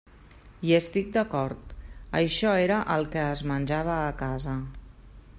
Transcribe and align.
Hi 0.67 0.71
estic 0.77 1.09
d'acord: 1.17 1.75
això 2.21 2.55
era 2.61 2.79
el 2.95 3.05
que 3.17 3.21
es 3.35 3.43
menjava 3.51 3.99
a 4.07 4.11
casa. 4.23 4.57